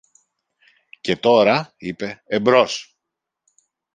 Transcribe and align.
Και 1.01 1.15
τώρα, 1.15 1.73
είπε, 1.77 2.23
εμπρός! 2.25 2.97